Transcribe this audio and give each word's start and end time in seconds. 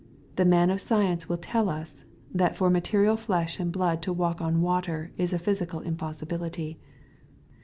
The 0.35 0.45
man 0.45 0.71
of 0.71 0.81
science 0.81 1.29
will 1.29 1.37
tell 1.37 1.69
us, 1.69 2.05
that 2.33 2.55
for 2.55 2.71
material 2.71 3.15
flesh 3.15 3.59
and 3.59 3.71
blood 3.71 4.01
to 4.01 4.11
walk 4.11 4.41
on 4.41 4.63
water 4.63 5.11
is 5.15 5.31
a 5.31 5.37
physical 5.37 5.79
impossibility. 5.79 6.79